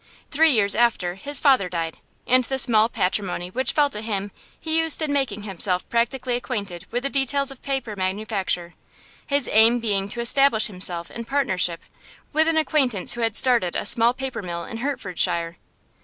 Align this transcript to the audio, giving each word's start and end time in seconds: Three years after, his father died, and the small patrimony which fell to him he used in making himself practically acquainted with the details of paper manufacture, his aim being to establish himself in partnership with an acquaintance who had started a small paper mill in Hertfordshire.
Three 0.31 0.51
years 0.51 0.73
after, 0.73 1.13
his 1.13 1.39
father 1.39 1.69
died, 1.69 1.99
and 2.25 2.43
the 2.45 2.57
small 2.57 2.89
patrimony 2.89 3.51
which 3.51 3.71
fell 3.73 3.91
to 3.91 4.01
him 4.01 4.31
he 4.59 4.79
used 4.79 4.99
in 4.99 5.13
making 5.13 5.43
himself 5.43 5.87
practically 5.89 6.35
acquainted 6.35 6.87
with 6.89 7.03
the 7.03 7.09
details 7.11 7.51
of 7.51 7.61
paper 7.61 7.95
manufacture, 7.95 8.73
his 9.27 9.47
aim 9.53 9.79
being 9.79 10.09
to 10.09 10.19
establish 10.19 10.65
himself 10.65 11.11
in 11.11 11.23
partnership 11.25 11.81
with 12.33 12.47
an 12.47 12.57
acquaintance 12.57 13.13
who 13.13 13.21
had 13.21 13.35
started 13.35 13.75
a 13.75 13.85
small 13.85 14.15
paper 14.15 14.41
mill 14.41 14.63
in 14.65 14.77
Hertfordshire. 14.77 15.59